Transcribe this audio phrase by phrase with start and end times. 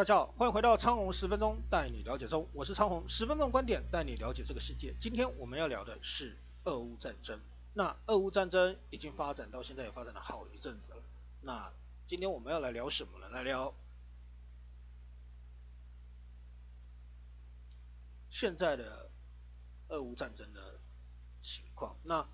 [0.00, 4.94] 大家好，欢迎回到昌宏十分钟带你了解中，我是昌宏，十分钟观点带你了解这个世界。
[4.98, 7.38] 今天我们要聊的是俄乌战争。
[7.74, 11.02] 那俄乌战争已经发展到现在也发展了好一阵子了。
[11.42, 11.70] 那
[12.06, 13.28] 今天我们要来聊什么呢？
[13.28, 13.74] 来聊
[18.30, 19.10] 现在的
[19.88, 20.78] 俄乌战争的
[21.42, 21.94] 情况。
[22.04, 22.26] 那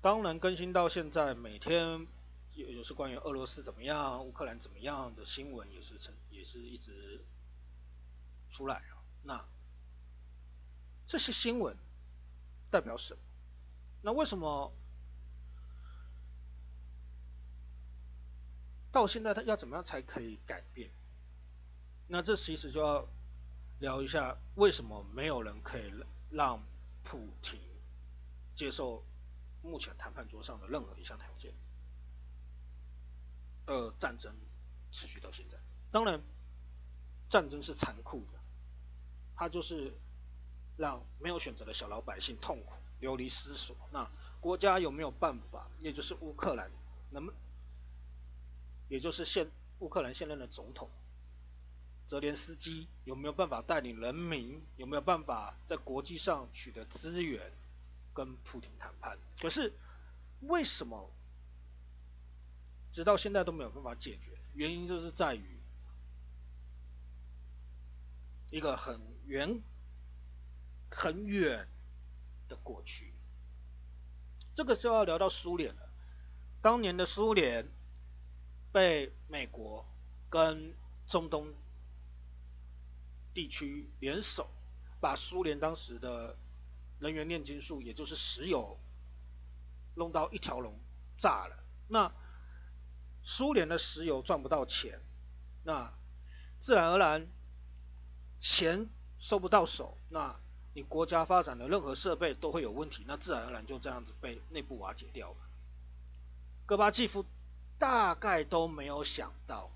[0.00, 2.06] 当然更新到现在，每天。
[2.54, 7.24] 有有是关于俄罗斯怎么样，乌克兰怎么样的新闻也是成也是一直
[8.50, 9.02] 出来啊。
[9.22, 9.44] 那
[11.06, 11.76] 这些新闻
[12.70, 13.20] 代表什么？
[14.02, 14.72] 那为什么
[18.90, 20.90] 到现在他要怎么样才可以改变？
[22.08, 23.08] 那这其实就要
[23.78, 25.90] 聊一下为什么没有人可以
[26.30, 26.62] 让
[27.02, 27.58] 普京
[28.54, 29.02] 接受
[29.62, 31.54] 目前谈判桌上的任何一项条件。
[33.66, 34.34] 呃，战争
[34.90, 35.56] 持续到现在，
[35.90, 36.20] 当然，
[37.30, 38.38] 战争是残酷的，
[39.36, 39.92] 它就是
[40.76, 43.76] 让没有选择的小老百姓痛苦、流离失所。
[43.92, 45.68] 那国家有没有办法？
[45.80, 46.70] 也就是乌克兰
[47.10, 47.32] 能，
[48.88, 50.90] 也就是现乌克兰现任的总统
[52.08, 54.60] 泽连斯基有没有办法带领人民？
[54.76, 57.52] 有没有办法在国际上取得资源，
[58.12, 59.16] 跟普京谈判？
[59.40, 59.72] 可是
[60.40, 61.08] 为什么？
[62.92, 65.58] 直到现在都没有办法解决，原因就是在于
[68.50, 69.62] 一个很远、
[70.90, 71.66] 很远
[72.48, 73.14] 的过去。
[74.54, 75.88] 这个就要聊到苏联了。
[76.60, 77.66] 当年的苏联
[78.70, 79.86] 被美国
[80.28, 80.74] 跟
[81.06, 81.54] 中东
[83.32, 84.50] 地区联手，
[85.00, 86.36] 把苏联当时的
[86.98, 88.78] 能源炼金术，也就是石油，
[89.94, 90.78] 弄到一条龙
[91.16, 91.64] 炸了。
[91.88, 92.12] 那
[93.22, 95.00] 苏联的石油赚不到钱，
[95.64, 95.92] 那
[96.60, 97.26] 自然而然
[98.40, 98.88] 钱
[99.18, 100.36] 收不到手，那
[100.74, 105.36] 你国家发展的任何设备都会有问题，那自然而然就这样子被内部瓦解掉了。
[106.66, 107.24] 戈巴契夫
[107.78, 109.70] 大概都没有想到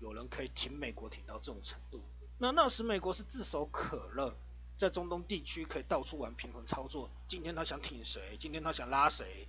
[0.00, 2.02] 有人可以挺美国挺到这种程度，
[2.38, 4.34] 那那时美国是炙手可热，
[4.76, 9.46] 在中东地区可以到处玩平衡操作，今天他想挺谁，今天他想拉谁。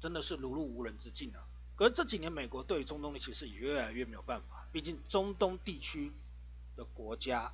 [0.00, 1.46] 真的是如入无人之境啊！
[1.76, 6.12] 可是这几年美国对中东的其实也越来越没有办法，毕竟中东地区
[6.76, 7.52] 的国家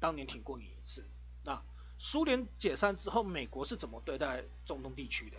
[0.00, 1.04] 当年挺过你一次。
[1.44, 1.62] 那
[1.98, 5.38] 苏联解散之后，美国是怎么对待中东地区的？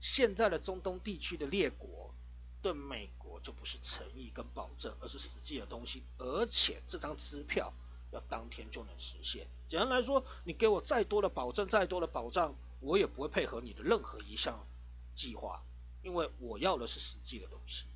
[0.00, 2.14] 现在的中东地区的列国
[2.62, 7.72] 对美国就不是诚意跟保证，而是实际的东西，而且这张支票
[8.10, 9.46] 要当天就能实现。
[9.68, 14.66] 简单来说，你给我再多的保证，再多的保障，我也不会配合你的任何一项。
[15.14, 15.64] 计划，
[16.02, 17.86] 因为我要的是实际的东西。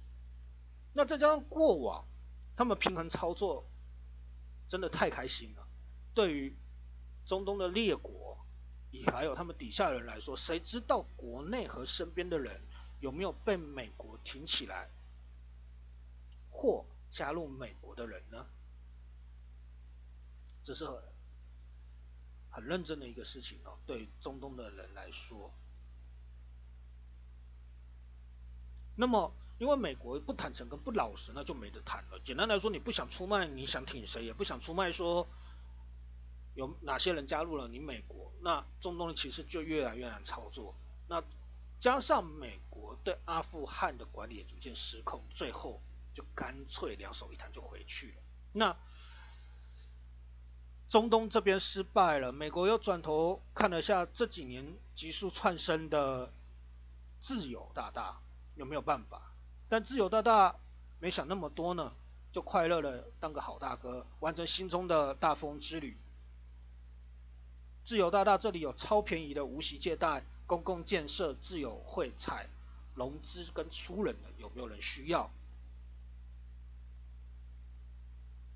[0.95, 2.05] 那再加上过往
[2.57, 3.65] 他们平衡操作，
[4.69, 5.67] 真的太开心了。
[6.15, 6.57] 对于
[7.27, 8.39] 中东的列国，
[8.91, 12.61] 以还有他们底下的人来说，谁知道国内和身边的人
[13.01, 14.89] 有没有被美国挺起来，
[16.51, 18.47] 或加入美国的人呢？
[20.65, 21.03] 这是很
[22.51, 25.53] 很认真的一个事情哦，对中东的人来说。
[29.01, 32.19] 那么，因为美国不坦诚跟不老实，那就没得谈了。
[32.25, 35.29] 简单来说，你不想出卖，你想挺谁，也不想出卖，说
[36.57, 40.75] 有哪些人加入了你美国，那中东的其实就越来越难操作。
[41.07, 41.23] 那
[41.79, 45.81] 加上美国对阿富汗的管理也逐渐失控，最后
[46.13, 48.23] 就干脆两手一摊就回去了。
[48.53, 48.77] 那
[50.89, 56.33] 中东这边失败了，美国又转头看了下这几年急速窜升的
[57.21, 58.21] 自由大大。
[58.59, 59.23] 有没有办法？
[59.71, 60.57] 但自由大大
[60.99, 61.93] 没想那么多呢，
[62.33, 65.97] 就快乐的当个好大哥，完成心中的大富翁之旅。
[67.85, 72.49] 自由大大这里有超便宜的无息借贷、公共建设、自由汇采、
[72.95, 75.31] 融资跟出人的，有没有人需要？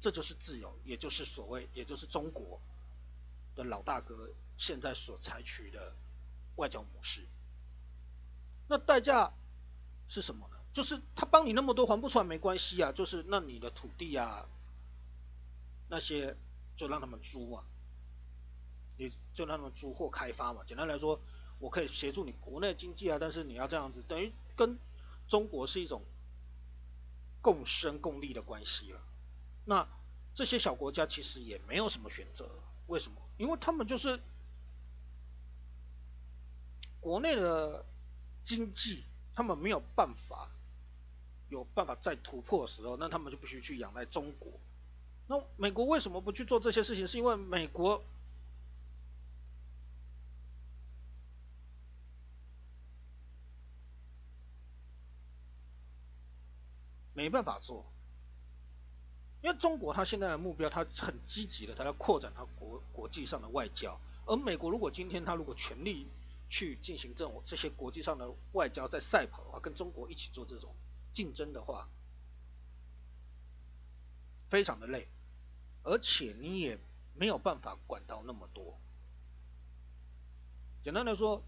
[0.01, 2.61] 这就是自由，也就是所谓，也就是中国
[3.55, 4.29] 的老大哥
[4.59, 5.95] 现在所采取的
[6.57, 7.25] 外交模式。
[8.69, 9.33] 那代价？
[10.13, 10.59] 是什么呢？
[10.75, 14.47] 就是他帮你那么多还不出来没关系啊，就是那你的土地啊，
[15.89, 16.37] 那些
[16.77, 17.65] 就让他们租啊，
[18.99, 20.65] 你就让他们租或开发嘛。
[20.67, 21.19] 简单来说，
[21.59, 24.79] 我可以协助你国内经济啊，但是你要这样子，等于跟
[25.29, 26.03] 中国是一种
[27.41, 29.01] 共生共利的关系了。
[29.65, 29.89] 那
[30.35, 32.51] 这些小国家其实也没有什么选择，
[32.87, 33.17] 为什么？
[33.39, 34.21] 因为他们就是
[37.01, 37.87] 国内的
[38.45, 39.05] 经济。
[39.35, 40.51] 他们没有办法
[41.49, 44.53] 有办法再突破的时候，那他们就必须去仰赖中国。
[45.29, 47.07] 那美国为什么不去做这些事情？
[47.07, 48.03] 是因为美国
[57.15, 57.85] 没办法做，
[59.43, 63.99] 因为中国它现在的目标，它很积极的，它要扩展它国国际上的外交。
[64.27, 66.07] 而美国如果今天它如果全力
[66.53, 70.75] 去进行这种这些国际上的外交，在赛跑的话，跟中国一起做这种
[71.11, 71.89] 竞争的话，
[74.51, 75.09] 非常的累，
[75.83, 76.79] 而且你也
[77.15, 78.79] 没有办法管到那么多。
[80.85, 81.43] 简单来说，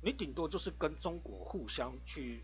[0.00, 2.42] 你顶多就是跟中国互相去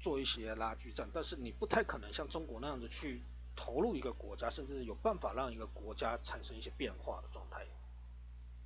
[0.00, 3.20] 做一些拉锯战，但是你不太可能像中国那样子去
[3.54, 7.66] 投入一个国家，甚至有办法让一个国家产生一些变化的状态。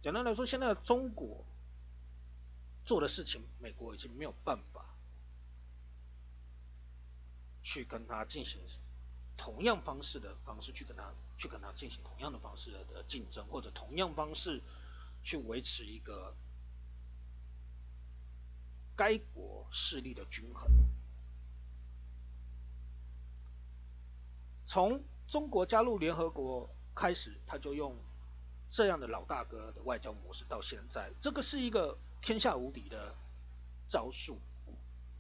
[0.01, 1.45] 简单来说，现在的中国
[2.85, 4.85] 做的事情，美国已经没有办法
[7.63, 8.61] 去跟他进行
[9.37, 14.61] 同样方式的方式去跟他去跟他进行同样的方式的竞争，或者同样方式
[15.23, 16.35] 去维持一个
[18.97, 20.71] 该国势力的均衡。
[24.67, 27.97] 从中国加入联合国开始，他就用。
[28.75, 33.15] 这样的老大哥的外交模式到现在，这个是一个天下无敌的
[33.89, 34.39] 招数。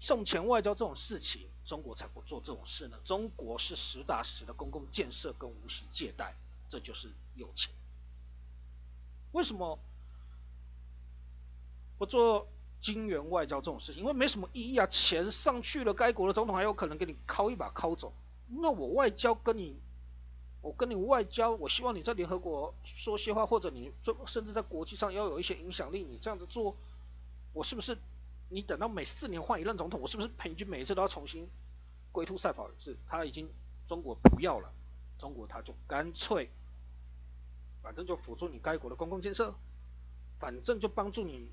[0.01, 2.99] 送钱外交这种事情，中国才不做这种事呢。
[3.05, 6.35] 中国是实打实的公共建设跟无息借贷，
[6.69, 7.73] 这就是有钱。
[9.33, 9.79] 为什么
[11.99, 12.49] 不做
[12.81, 14.03] 金元外交这种事情？
[14.03, 18.13] 因为没什么意义啊，钱上去了，该国的总统还有可能给你敲一把敲走。
[18.49, 19.77] 那我外交跟你。
[20.63, 23.91] 我跟你外交，我希望你在联合国说些话，或者你
[24.27, 26.05] 甚至在国际上要有一些影响力。
[26.05, 26.77] 你这样子做，
[27.53, 27.99] 我是不是？
[28.49, 31.49] 你等到每四年换一任总统，我是不是平均每一次都要重新
[32.13, 32.99] 龟兔赛跑一次？
[33.07, 33.51] 他已经
[33.89, 34.71] 中国不要了，
[35.19, 36.49] 中国他就干脆，
[37.83, 39.55] 反正就辅助你该国的公共建设，
[40.39, 41.49] 反正就帮助你，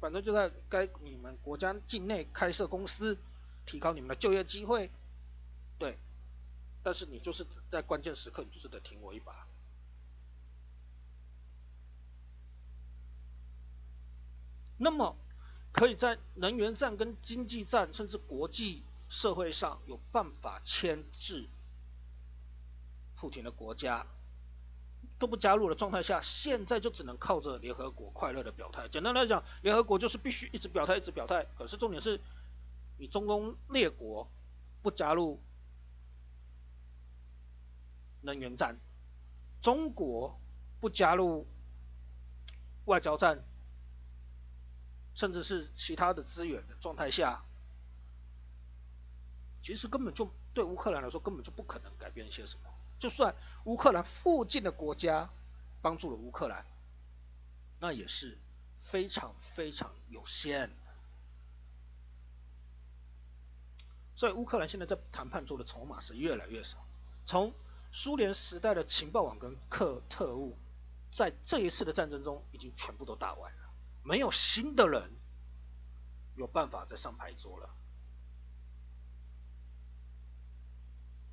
[0.00, 3.16] 反正就在该你们国家境内开设公司，
[3.64, 4.90] 提高你们的就业机会，
[5.78, 5.98] 对。
[6.82, 9.46] 但是你就是在关键时刻，你就是得挺我一把。
[14.76, 15.16] 那么，
[15.74, 21.48] 可以在能源战、跟经济战，甚至国际社会上有办法牵制
[23.16, 24.06] 普京的国家
[25.18, 28.88] 都不加入的状态下，现在就只能靠着联合国快乐的表态。
[28.88, 31.44] 简单来讲，联合国就是必须一直表态，一直表态。
[31.58, 32.20] 可是重点是，
[32.96, 34.30] 你中东列国
[34.80, 35.42] 不加入。
[38.26, 38.80] 能源战，
[39.60, 40.40] 中国
[40.80, 41.46] 不加入
[42.86, 43.44] 外交战，
[45.14, 47.44] 甚至是其他的资源的状态下，
[49.62, 52.70] 其实根本就对乌克兰来说根本就不可能改变一些什么。
[52.98, 53.34] 就算
[53.64, 55.30] 乌克兰附近的国家
[55.80, 56.66] 帮助了乌克兰，
[57.80, 58.38] 那也是
[58.80, 60.76] 非常非常有限的。
[64.16, 66.78] 所以乌克兰现在在谈判中的筹码是越来越少，
[67.26, 67.52] 从。
[67.96, 70.58] 苏联时代的情报网跟克特务，
[71.12, 73.70] 在这一次的战争中已经全部都打完了，
[74.04, 75.10] 没有新的人
[76.36, 77.74] 有办法再上牌桌了。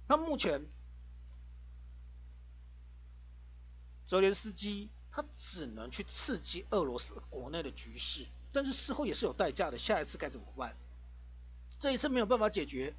[0.08, 0.66] 那目前，
[4.06, 9.78] 泽连斯基他只能去刺激俄罗斯国内的局势，但是事后也是有代价的。
[9.78, 10.76] 下一次该怎么办？
[11.80, 12.96] 这一次没有办法解决。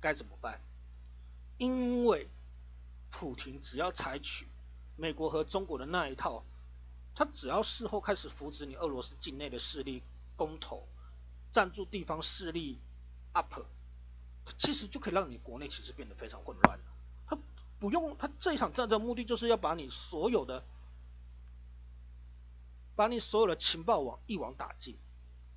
[0.00, 0.60] 该怎么办？
[1.56, 2.28] 因为
[3.10, 4.48] 普京只要采取
[4.96, 6.44] 美国和中国的那一套，
[7.14, 10.02] 他只要事后开始扶植你俄罗斯境内的势力
[10.36, 10.88] 公投，
[11.52, 12.80] 赞助地方势力
[13.32, 13.66] up，
[14.58, 16.84] 其实就可以让你国内其实变得非常混乱了。
[17.28, 17.38] 他
[17.78, 20.64] 不用，他这一场战争目的就是要把你所有的，
[22.96, 24.98] 把你所有的情报网一网打尽，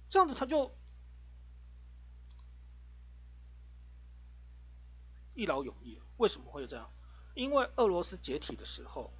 [0.09, 0.76] 这样子他就。
[5.37, 6.89] 一劳永逸，为什么会这样？
[7.35, 9.13] 因为俄罗斯解体的时候，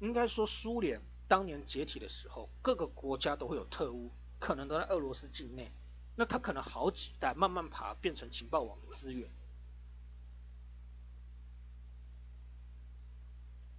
[0.00, 5.72] 应该说苏联当年解体的时候，各个国家都会有特务，可能都在俄罗斯境内。
[6.14, 9.30] 那他可能好几代慢慢爬，变成情报网的资源。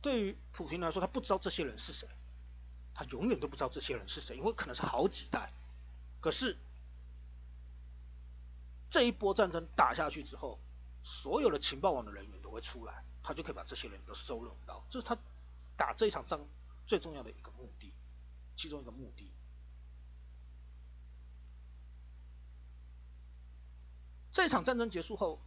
[0.01, 2.07] 对于普京来说，他不知道这些人是谁，
[2.95, 5.53] 他永远都不知道这些人是谁，因为可能是好几代。
[6.19, 6.57] 可是。
[8.91, 10.59] 这一波战争打下去之后，
[11.03, 14.85] 所有的情报网的人员都会出来，他就可以把这些人都收拢到。
[14.89, 15.17] 这是他
[15.77, 16.39] 打这一场仗
[16.85, 17.93] 最重要的一个目的，
[18.55, 19.31] 其中一个目的。
[24.33, 25.39] 这场战争结束后，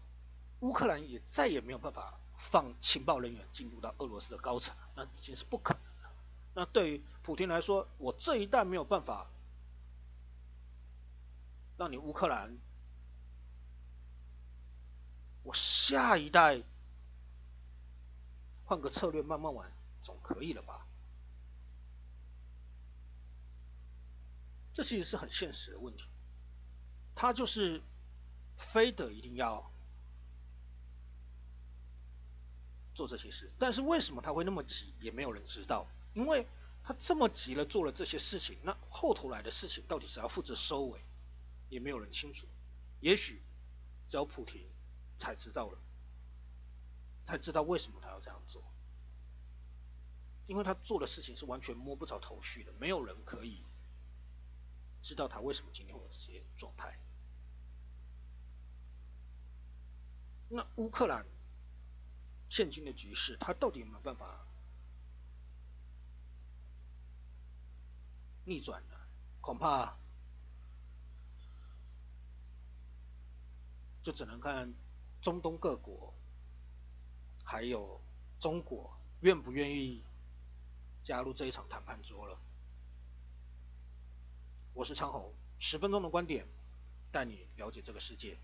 [0.60, 6.16] 乌克兰也再也没有办法放情报人员进入到俄罗斯的高层，那已经是不可能了。
[6.54, 9.26] 那对于普京来说，我这一代没有办法
[11.76, 12.56] 让你乌克兰，
[15.44, 16.60] 我下一代
[18.64, 19.70] 换个策略慢慢玩，
[20.02, 20.84] 总可以了吧？
[24.72, 26.04] 这其实是很现实的问题，
[27.14, 27.80] 他就是。
[28.56, 29.68] 非得一定要
[32.94, 35.88] 做这些事，但是为什么他会那么急，也没有人知道。
[36.14, 36.46] 因为
[36.84, 41.00] 他这么急了做了这些事情，那后头来的事情到底是要负责收尾，
[41.68, 42.46] 也没有人清楚。
[43.00, 43.42] 也许
[44.08, 44.64] 只有普京
[45.18, 45.78] 才知道了，
[47.25, 48.62] 才知道为什么他要这样做。
[50.47, 53.64] 因为他做的事情是完全摸不着头绪的，没有人可以
[55.00, 56.99] 知道他为什么今天会有这些状态。
[60.49, 61.25] 那乌克兰
[62.49, 64.47] 现今的局势，他到底有没有办法
[68.44, 68.94] 逆转呢？
[69.40, 69.97] 恐怕
[74.02, 74.73] 就只能看
[75.25, 76.12] 中东各国
[77.43, 77.99] 还有
[78.38, 80.04] 中国愿不愿意
[81.02, 82.38] 加入这一场谈判桌了。
[84.75, 86.47] 我是昌宏，十分钟的观点
[87.11, 88.37] 带你了解这个世界。